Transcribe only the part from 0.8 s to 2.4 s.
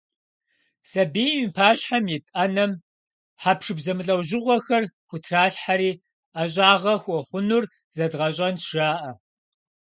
Сабийм и пащхьэм ит